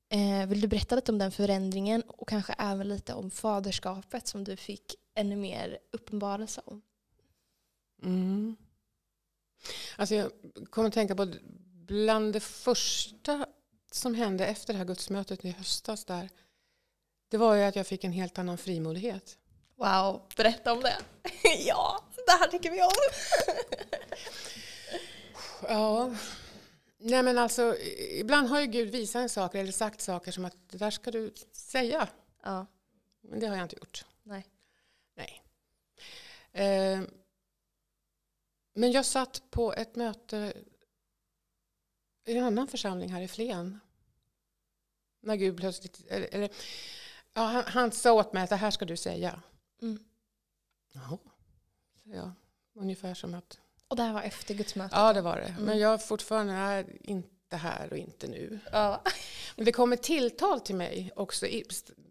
[0.09, 4.43] Eh, vill du berätta lite om den förändringen och kanske även lite om faderskapet som
[4.43, 6.81] du fick ännu mer uppenbarelse om?
[8.03, 8.55] Mm.
[9.95, 10.31] Alltså jag
[10.69, 11.33] kommer att tänka på
[11.87, 13.45] bland det första
[13.91, 16.29] som hände efter det här gudsmötet i höstas där.
[17.29, 19.37] Det var ju att jag fick en helt annan frimodighet.
[19.75, 20.97] Wow, berätta om det.
[21.65, 22.91] ja, det här tycker vi om.
[25.67, 26.15] Ja.
[26.97, 27.75] Nej men alltså,
[28.11, 31.11] ibland har ju Gud visat en saker eller sagt saker som att det där ska
[31.11, 32.07] du säga.
[32.43, 32.65] Ja,
[33.21, 34.05] Men det har jag inte gjort.
[34.23, 34.45] Nej.
[36.53, 37.01] Eh,
[38.73, 40.53] men jag satt på ett möte
[42.25, 43.79] i en annan församling här i Flen.
[45.21, 46.49] När Gud plötsligt, eller, eller,
[47.33, 49.41] ja, han, han sa åt mig att det här ska du säga.
[49.81, 50.03] Mm.
[50.91, 51.17] Jaha.
[52.03, 52.31] Så jag,
[52.73, 54.91] ungefär som att, Och det här var efter gudsmötet?
[54.95, 55.47] ja det var det.
[55.47, 55.63] Mm.
[55.63, 58.59] Men jag fortfarande är inte här och inte nu.
[58.71, 59.01] Ja.
[59.55, 61.65] Men det kom ett tilltal till mig också i,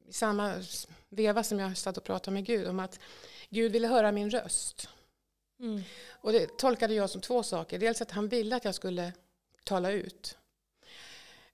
[0.08, 0.54] i samma
[1.08, 3.00] veva som jag satt och pratade med Gud om att
[3.50, 4.88] Gud ville höra min röst.
[5.60, 5.82] Mm.
[6.10, 7.78] Och det tolkade jag som två saker.
[7.78, 9.12] Dels att han ville att jag skulle
[9.64, 10.36] tala ut.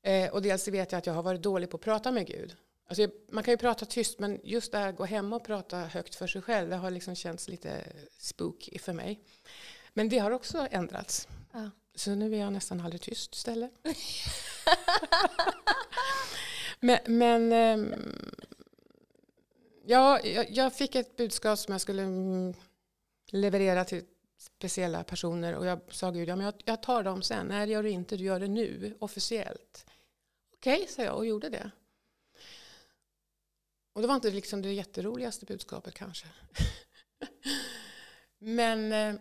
[0.03, 2.57] Eh, och dels vet jag att jag har varit dålig på att prata med Gud.
[2.89, 5.45] Alltså jag, man kan ju prata tyst men just det här att gå hem och
[5.45, 7.83] prata högt för sig själv det har liksom känts lite
[8.19, 9.21] spooky för mig.
[9.93, 11.29] Men det har också ändrats.
[11.53, 11.71] Ja.
[11.95, 13.73] Så nu är jag nästan aldrig tyst istället.
[16.81, 17.95] men men ehm,
[19.87, 22.55] ja, jag, jag fick ett budskap som jag skulle mm,
[23.31, 24.05] leverera till
[24.39, 27.47] speciella personer och jag sa Gud, ja, men jag, jag tar dem sen.
[27.47, 29.87] Nej, det gör du inte, du gör det nu, officiellt.
[30.55, 31.71] Okej, sa jag och gjorde det.
[33.93, 36.27] Och det var inte liksom det jätteroligaste budskapet kanske.
[38.39, 39.21] men eh,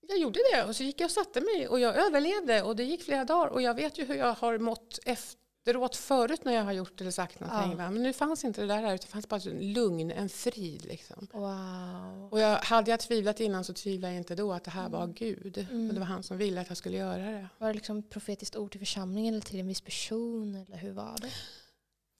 [0.00, 2.84] jag gjorde det och så gick jag och satte mig och jag överlevde och det
[2.84, 5.37] gick flera dagar och jag vet ju hur jag har mått efter
[5.68, 7.78] efteråt förut när jag har gjort eller sagt någonting.
[7.78, 7.90] Ja.
[7.90, 10.84] Men nu fanns inte det där här, utan det fanns bara en lugn, en frid
[10.84, 11.28] liksom.
[11.32, 12.28] Wow.
[12.30, 15.02] Och jag, hade jag tvivlat innan så tvivlade jag inte då att det här var
[15.02, 15.14] Mm.
[15.14, 15.66] Gud.
[15.70, 15.88] Mm.
[15.88, 17.48] Och det var han som ville att jag skulle göra det.
[17.58, 21.16] Var det liksom profetiskt ord till församlingen eller till en viss person eller hur var
[21.20, 21.30] det?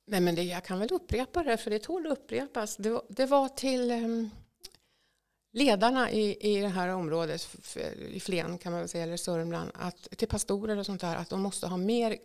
[0.07, 2.77] Nej men det, jag kan väl upprepa det för det tål att upprepas.
[2.77, 4.31] Det var, det var till em,
[5.53, 7.57] ledarna i, i det här området,
[8.11, 11.31] i Flen kan man väl säga, eller Sörmland, att, till pastorer och sånt där, att
[11.31, 12.17] de måste ha mer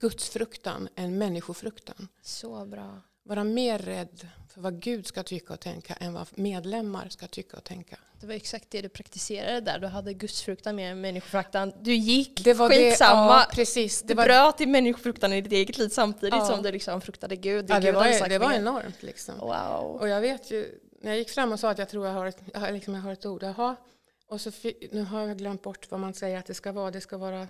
[0.00, 2.08] gudsfruktan än människofruktan.
[2.22, 3.00] Så bra.
[3.22, 7.56] Vara mer rädd för vad Gud ska tycka och tänka än vad medlemmar ska tycka
[7.56, 7.98] och tänka.
[8.20, 9.78] Det var exakt det du praktiserade där.
[9.78, 11.72] Du hade gudsfruktan mer än människofruktan.
[11.80, 13.26] Du gick Det var skitsamma.
[13.26, 14.02] Det, ja, precis.
[14.02, 16.46] du Det var, bröt i människofruktan i ditt eget liv samtidigt Ja.
[16.46, 17.66] som du liksom fruktade Gud.
[17.68, 19.34] ja, det Gud var, det var enormt liksom.
[19.38, 19.96] Wow.
[20.00, 22.26] Och jag vet ju, när jag gick fram och sa att jag tror jag har
[22.26, 23.76] ett, jag har- liksom jag har ett ord, jaha,
[24.28, 24.50] och så
[24.92, 27.48] nu har jag glömt bort vad man säger att det ska vara, det ska vara,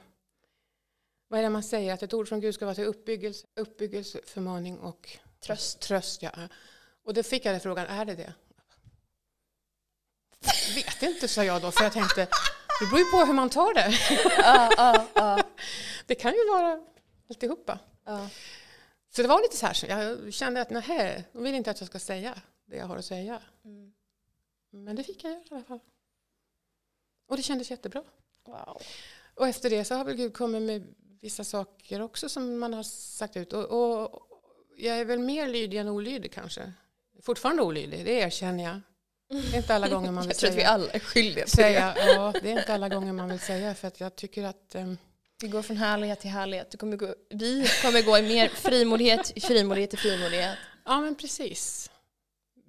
[1.28, 4.20] vad är det man säger, att ett ord från Gud ska vara till uppbyggelse, uppbyggelse
[4.24, 5.80] förmaning och Tröst.
[5.80, 6.30] tröst ja.
[7.04, 8.34] Och då fick jag den frågan, är det det?
[10.74, 12.28] vet inte, sa jag då, för jag tänkte,
[12.80, 13.94] det beror ju på hur man tar det.
[14.38, 15.42] Ja, ja, ja.
[16.06, 16.80] Det kan ju vara
[17.30, 17.78] alltihopa.
[18.04, 18.30] ja.
[19.10, 21.80] Så det var lite så här, så jag kände att nej, de vill inte att
[21.80, 23.42] jag ska säga det jag har att säga.
[23.64, 23.92] Mm.
[24.70, 25.80] Men det fick jag göra i alla fall.
[27.26, 28.02] Och det kändes jättebra.
[28.46, 28.82] Wow.
[29.34, 32.82] Och efter det så har väl Gud kommit med vissa saker också som man har
[32.82, 33.52] sagt ut.
[33.52, 34.22] Och, och
[34.76, 36.72] jag är väl mer lydig än olydig kanske.
[37.22, 38.80] Fortfarande olydig, det erkänner jag.
[39.28, 40.70] Det är inte alla gånger man vill Jag tror att vi säga.
[40.70, 41.62] alla är skyldiga till det.
[41.62, 44.74] säga ja, det är inte alla gånger man vill säga för att jag tycker att
[44.74, 44.98] ehm,
[45.42, 46.70] Vi går från härlighet till härlighet.
[46.70, 50.58] Du kommer gå, vi kommer gå i mer frimodighet, frimodighet till frimodighet.
[50.84, 51.90] Ja, men precis.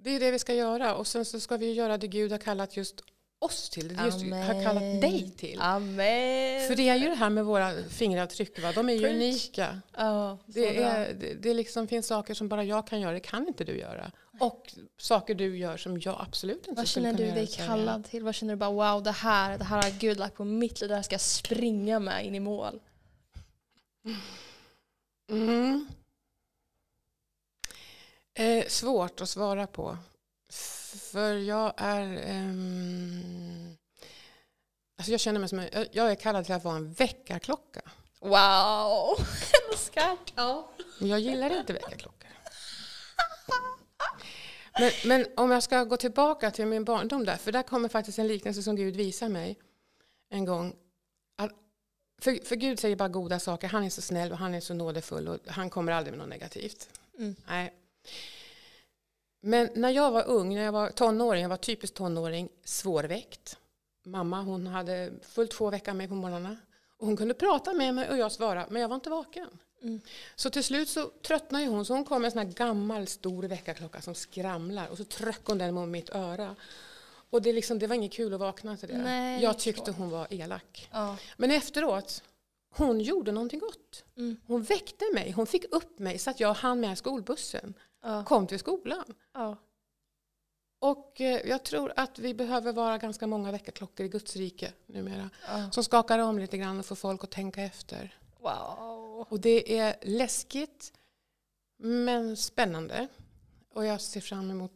[0.00, 0.94] Det är det vi ska göra.
[0.94, 3.02] Och sen så ska vi göra det Gud har kallat just
[3.38, 3.88] oss till.
[3.96, 5.60] Det just har kallat dig till.
[5.60, 6.68] Amen.
[6.68, 8.72] För det är ju det här med våra fingeravtryck, va?
[8.72, 9.14] de är ju Preach.
[9.14, 9.80] unika.
[9.94, 13.48] Så Det, är, det, det liksom finns saker som bara jag kan göra, det kan
[13.48, 14.10] inte du göra.
[14.40, 17.34] Och saker du gör som jag absolut inte Vad skulle känner kunna du göra.
[17.34, 17.68] dig säger jag.
[17.76, 18.22] kallad till?
[18.24, 20.88] Vad känner du bara wow, det här, det här har Gud lagt på mitt liv,
[20.88, 22.80] det här ska jag springa med in i mål.
[25.30, 25.86] Mm.
[28.34, 29.96] Eh, svårt att svara på.
[30.98, 32.22] För jag är...
[32.26, 33.76] ehm,
[34.98, 37.80] alltså jag känner mig som en, jag- är kallad till att vara en väckarklocka.
[38.20, 39.16] Wow,
[39.70, 40.16] älskar.
[40.34, 40.70] Ja.
[40.98, 42.28] Men jag gillar inte väckarklockor.
[44.80, 48.18] Men, men om jag ska gå tillbaka till min barndom där, för där kommer faktiskt
[48.18, 49.56] en liknelse som Gud visar mig
[50.30, 50.76] en gång.
[51.36, 51.52] Att,
[52.20, 54.74] för, för Gud säger bara goda saker, han är så snäll och han är så
[54.74, 56.88] nådefull och han kommer aldrig med något negativt.
[57.18, 57.36] Mm.
[57.48, 57.74] Nej.
[59.40, 63.56] Men när jag var ung, när jag var tonåring, jag var typiskt tonåring, svårväckt.
[64.04, 66.56] Mamma hon hade fullt två veckor med på morgnarna.
[66.96, 69.48] Och hon kunde prata med mig och jag svarade, men jag var inte vaken.
[69.82, 70.00] Mm.
[70.36, 73.42] Så till slut så tröttnade hon, så hon kom med en sån här gammal stor
[73.42, 76.56] väckarklocka som skramlar och så tryckte hon den mot mitt öra.
[77.30, 78.98] Och det, liksom, det var inget kul att vakna till det.
[78.98, 80.88] Nej, jag tyckte hon var elak.
[80.92, 81.16] Ja.
[81.36, 82.22] Men efteråt,
[82.70, 84.04] hon gjorde någonting gott.
[84.16, 84.36] Mm.
[84.46, 87.74] Hon väckte mig, hon fick upp mig så att jag hann med skolbussen.
[88.02, 88.24] Ja.
[88.24, 89.14] Kom till skolan.
[89.32, 89.56] Ja.
[90.78, 95.30] Och eh, jag tror att vi behöver vara ganska många väckarklockor i Guds rike numera.
[95.46, 95.70] Ja.
[95.70, 98.18] Som skakar om lite grann och får folk att tänka efter.
[98.40, 99.26] Wow.
[99.28, 100.92] Och det är läskigt
[101.76, 103.08] men spännande.
[103.74, 104.72] Och jag ser fram emot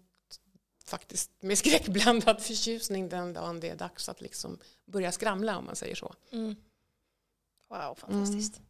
[0.84, 5.76] faktiskt med skräckblandad förtjusning den dagen det är dags att liksom börja skramla om man
[5.76, 6.14] säger så.
[6.30, 6.56] Mm.
[7.68, 8.60] Wow, fantastiskt.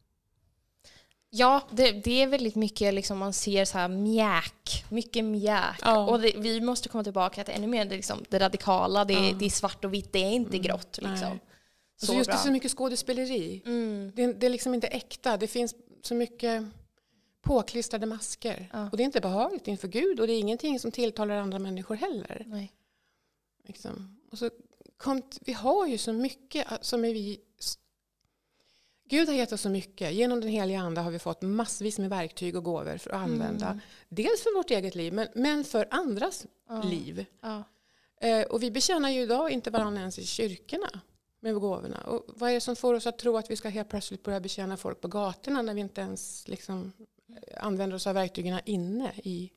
[1.35, 5.77] Ja, det, det är väldigt mycket liksom man ser så här mjäk, mycket mjäk.
[5.83, 6.07] Ja.
[6.11, 9.33] Och det, vi måste komma tillbaka till ännu mer det, liksom, det radikala, det, Ja.
[9.39, 10.99] det är svart och vitt, det är inte Mm, grått.
[11.03, 11.29] Liksom.
[11.29, 11.39] nej.
[12.01, 12.41] Så Så just det bra.
[12.41, 13.63] är så mycket skådespeleri.
[13.67, 14.13] Mm.
[14.15, 15.37] Det, det är liksom inte äkta.
[15.37, 16.65] Det finns så mycket
[17.43, 18.69] påklistrade masker.
[18.73, 18.89] Ja.
[18.91, 21.95] Och det är inte behagligt inför Gud och det är ingenting som tilltalar andra människor
[21.95, 22.45] heller.
[22.47, 22.73] Nej.
[23.67, 24.19] Liksom.
[24.33, 24.51] Och så
[24.97, 27.41] kom, vi har ju så mycket som är vi...
[29.13, 30.15] Gud har gett oss så mycket.
[30.15, 33.67] Genom den heliga ande har vi fått massvis med verktyg och gåvor för att använda.
[33.67, 33.81] Mm.
[34.09, 36.83] Dels för vårt eget liv, men, men för andras Ja.
[36.83, 37.27] liv.
[37.41, 37.65] Ja.
[38.21, 41.01] Eh, och vi betjänar ju idag inte varandra ens i kyrkorna
[41.41, 42.01] med gåvorna.
[42.01, 44.41] Och vad är det som får oss att tro att vi ska helt plötsligt börja
[44.41, 46.93] betjäna folk på gatorna när vi inte ens liksom,
[47.29, 49.51] eh, använder oss av verktygen inne i,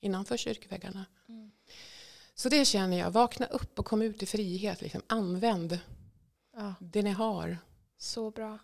[0.00, 1.04] innanför kyrkväggarna?
[1.28, 1.50] Mm.
[2.34, 4.80] Så det känner jag, vakna upp och kom ut i frihet.
[4.80, 5.02] Liksom.
[5.06, 5.78] Använd
[6.56, 6.74] ja.
[6.80, 7.58] det ni har.
[7.98, 8.58] Så bra.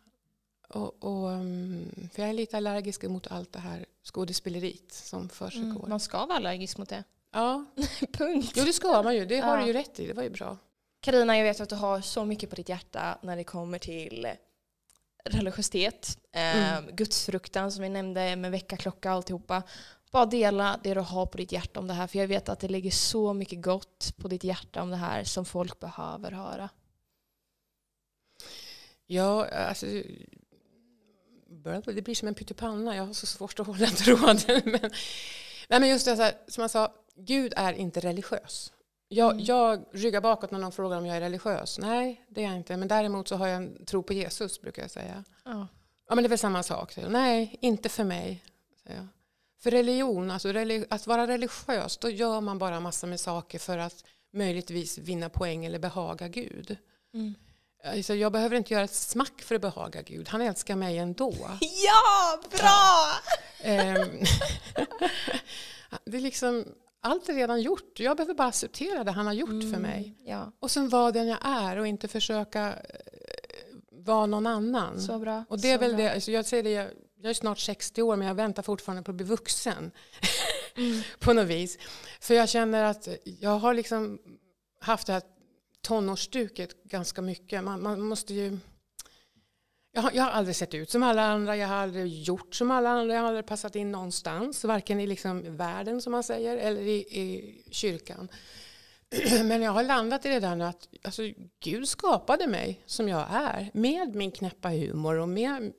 [0.74, 5.70] Och, och, um, för jag är lite allergisk mot allt det här skådespeleriet som försiggår.
[5.78, 5.88] Mm.
[5.88, 7.04] Man ska vara allergisk mot det.
[7.32, 7.64] Ja,
[8.12, 8.52] Punkt.
[8.56, 9.26] jo det ska man ju.
[9.26, 9.60] Det har Ja.
[9.60, 10.06] du ju rätt i.
[10.06, 10.56] Det var ju bra.
[11.00, 14.28] Karina, jag vet att du har så mycket på ditt hjärta när det kommer till
[15.24, 16.96] religiositet, eh, Mm.
[16.96, 19.62] gudsfruktan som vi nämnde med väckarklocka och alltihopa.
[20.10, 22.60] Bara dela det du har på ditt hjärta om det här, för jag vet att
[22.60, 26.68] det ligger så mycket gott på ditt hjärta om det här som folk behöver höra.
[29.06, 29.86] Ja, alltså...
[31.64, 32.96] Det blir som en pyttipanna.
[32.96, 34.62] Jag har så svårt att hålla tråden.
[34.64, 34.80] Men,
[35.68, 38.72] nej, men just det, så här, som jag sa, Gud är inte religiös.
[39.08, 39.44] Jag, Mm.
[39.44, 41.78] jag ryggar bakåt när någon frågar om jag är religiös.
[41.78, 42.76] Nej, det är jag inte.
[42.76, 45.24] Men däremot så har jag en tro på Jesus, brukar jag säga.
[45.44, 45.66] Ja.
[46.08, 46.96] Ja, men det är väl samma sak.
[47.08, 48.44] Nej, inte för mig.
[48.82, 49.06] Säger jag.
[49.62, 53.78] För religion, alltså reli- att vara religiös, då gör man bara massor med saker för
[53.78, 56.76] att möjligtvis vinna poäng eller behaga Gud.
[57.14, 57.34] Mm.
[57.84, 60.28] Alltså, jag behöver inte göra ett smack för att behaga Gud.
[60.28, 61.34] Han älskar mig ändå.
[61.60, 63.10] ja, bra!
[63.62, 64.08] Ehm,
[66.04, 66.64] det är liksom,
[67.02, 68.00] allt är redan gjort.
[68.00, 69.98] Jag behöver bara acceptera det han har gjort för mig.
[70.04, 72.74] Mm, Ja, Och sen vara den jag är och inte försöka eh,
[73.90, 75.00] vara någon annan.
[75.00, 75.44] så bra.
[75.48, 76.04] Och det är väl bra.
[76.04, 79.02] det, alltså jag säger det, jag, jag är snart 60 år men jag väntar fortfarande
[79.02, 79.90] på att bli vuxen.
[80.76, 81.02] Mm.
[81.18, 81.78] på något vis.
[82.20, 84.18] För jag känner att jag har liksom
[84.80, 85.22] haft det här
[85.84, 87.64] tonårsstuket ganska mycket.
[87.64, 88.58] Man, man måste ju...
[89.92, 92.70] Jag har, jag har aldrig sett ut som alla andra, jag har aldrig gjort som
[92.70, 96.56] alla andra, jag har aldrig passat in någonstans, varken i liksom världen som man säger
[96.56, 98.28] eller i, i kyrkan.
[99.44, 101.22] Men jag har landat i det där att alltså,
[101.60, 105.72] Gud skapade mig som jag är med min knäppa humor och med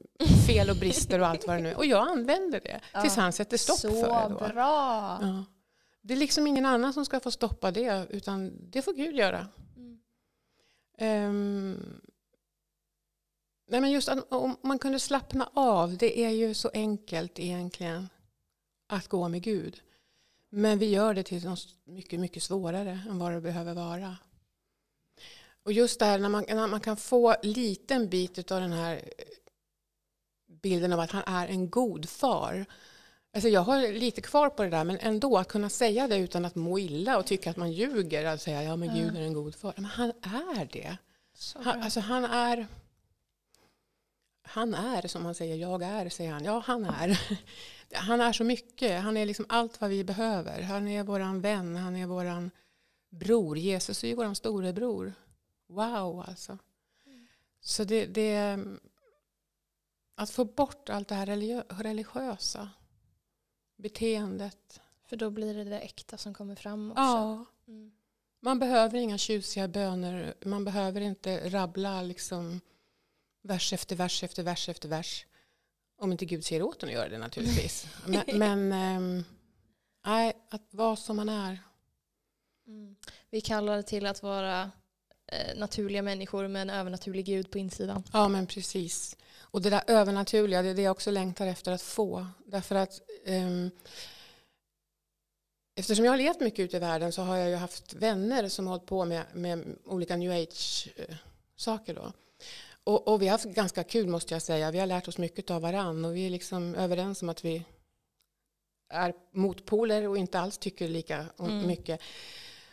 [0.48, 1.78] fel och brister och allt vad det nu är.
[1.78, 3.02] Och jag använder det ja.
[3.02, 4.48] tills han sätter stopp för det.
[4.48, 5.20] Så bra!
[5.22, 5.46] Ja.
[6.02, 9.48] Det är liksom ingen annan som ska få stoppa det utan det får Gud göra.
[10.98, 12.02] Um,
[13.68, 18.10] nej men just att, om man kunde slappna av, det är ju så enkelt egentligen
[18.88, 19.82] att gå med Gud.
[20.50, 24.18] Men vi gör det till något mycket, mycket svårare än vad det behöver vara.
[25.64, 28.96] Och just det här när man, när man kan få liten bit av den här
[28.96, 29.26] eh,
[30.62, 32.66] bilden av att han är en god far.
[33.36, 36.46] Alltså jag har lite kvar på det där, men ändå att kunna säga det utan
[36.46, 38.26] att må illa och tycka att man ljuger.
[38.26, 39.74] Att säga ja men Gud är en god far.
[39.76, 40.98] Men han är det.
[41.56, 42.68] Han, alltså han är
[44.42, 46.46] han är som han säger, jag är, säger han.
[46.46, 47.20] Ja, han är.
[47.94, 49.02] Han är så mycket.
[49.02, 50.62] Han är liksom allt vad vi behöver.
[50.62, 52.52] Han är våran vän, han är våran
[53.10, 53.58] bror.
[53.58, 55.14] Jesus är ju våran storebror.
[55.68, 56.58] Wow, alltså.
[57.62, 58.60] Så det, det,
[60.16, 61.26] att få bort allt det här
[61.84, 62.70] religiösa
[63.76, 64.82] beteendet.
[65.06, 67.02] För då blir det det äkta som kommer fram också.
[67.02, 67.46] Ja.
[67.68, 67.92] Mm.
[68.40, 70.34] Man behöver inga tjusiga böner.
[70.46, 72.62] Man behöver inte rabbla liksom
[73.42, 75.26] vers efter vers efter vers efter vers.
[75.98, 77.88] Om inte Gud säger åt en att göra det naturligtvis.
[78.34, 79.24] men, ähm,
[80.06, 81.60] nej, att vara som man är.
[82.68, 82.96] Mm.
[83.30, 84.72] Vi kallar det till att vara
[85.28, 88.04] eh, naturliga människor med en övernaturlig Gud på insidan.
[88.14, 89.18] Ja, men precis.
[89.56, 92.28] Och det där övernaturliga, det är det jag också längtar efter att få.
[92.46, 93.72] Därför att um,
[95.76, 98.68] eftersom jag har levt mycket ute i världen så har jag ju haft vänner som
[98.68, 101.94] har hållit på med, med olika new age-saker.
[101.94, 102.12] Då.
[102.84, 104.72] Och, och, vi har haft ganska kul måste jag säga.
[104.72, 107.66] Vi har lärt oss mycket av varann och vi är liksom överens om att vi
[108.90, 111.68] är motpoler och inte alls tycker lika mm.
[111.68, 112.02] mycket.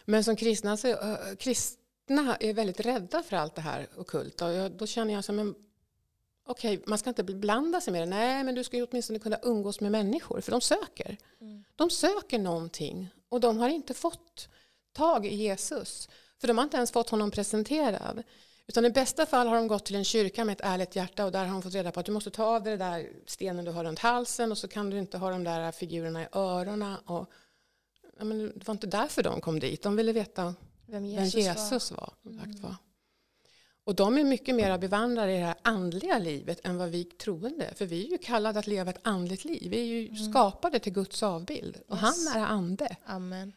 [0.05, 4.43] Men som kristna, så, kristna är väldigt rädda för allt det här okult.
[4.43, 5.55] Och jag, då känner jag som
[6.47, 8.07] okej, okay, man ska inte blanda sig med det.
[8.07, 11.17] Nej, men du ska ju åtminstone kunna umgås med människor, för de söker.
[11.41, 11.65] Mm.
[11.77, 14.49] De söker någonting och de har inte fått
[14.93, 16.09] tag i Jesus.
[16.39, 18.23] För de har inte ens fått honom presenterad.
[18.67, 21.33] Utan i bästa fall har de gått till en kyrka med ett ärligt hjärta och
[21.33, 23.65] där har de fått reda på att du måste ta av dig den där stenen
[23.65, 26.97] du har runt halsen och så kan du inte ha de där figurerna i öronen.
[27.07, 27.31] Och,
[28.19, 29.83] ja, men det var inte därför de kom dit.
[29.83, 30.55] De ville veta
[30.87, 32.13] vem Jesus, vem Jesus var.
[32.23, 32.77] var, mm.
[33.85, 37.75] Och de är mycket mer bevandrade i det här andliga livet än vad vi troende.
[37.75, 39.71] För vi är ju kallade att leva ett andligt liv.
[39.71, 40.33] Vi är ju mm.
[40.33, 41.79] skapade till Guds avbild.
[41.89, 42.03] Och yes.
[42.03, 42.97] han är ande.
[43.05, 43.53] Amen.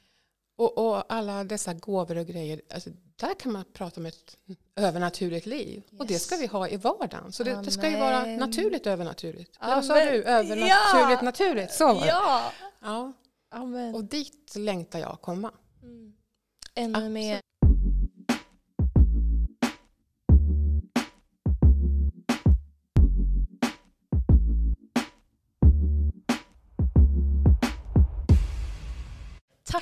[0.57, 2.61] Och, och, alla dessa gåvor och grejer.
[2.73, 4.37] Alltså, där kan man prata om ett
[4.75, 5.83] övernaturligt liv.
[5.91, 5.99] Yes.
[5.99, 7.31] Och det ska vi ha i vardagen.
[7.31, 9.57] Så det, det ska ju vara naturligt övernaturligt.
[9.59, 9.75] Amen.
[9.75, 10.23] Vad sa du?
[10.23, 11.21] Övernaturligt ja.
[11.21, 11.71] naturligt.
[11.71, 12.07] Så var det.
[12.07, 12.51] Ja.
[12.81, 13.13] ja.
[13.49, 13.95] Amen.
[13.95, 15.51] Och dit längtar jag komma.
[15.83, 16.13] Mm.
[16.75, 17.41] Ännu mer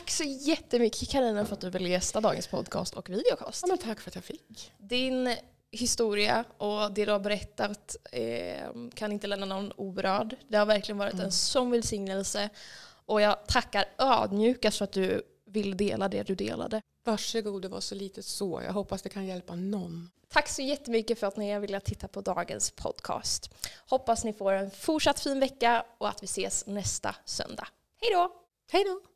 [0.04, 3.66] Tack så jättemycket Karina för att du ville gästa dagens podcast och videokast.
[3.68, 4.72] Ja, tack för att jag fick.
[4.78, 5.36] Din
[5.72, 10.36] historia och det du har berättat eh, kan inte lämna någon oberörd.
[10.48, 11.26] Det har verkligen varit mm.
[11.26, 12.50] en sån välsignelse.
[13.06, 16.82] Och jag tackar ödmjukast för att du vill dela det du delade.
[17.04, 18.62] Varsågod, det var så litet så.
[18.66, 20.10] Jag hoppas det kan hjälpa någon.
[20.30, 23.54] Tack så jättemycket för att ni har velat titta på dagens podcast.
[23.88, 27.68] Hoppas ni får en fortsatt fin vecka och att vi ses nästa söndag.
[28.02, 28.32] Hej då!
[28.72, 29.13] Hej då!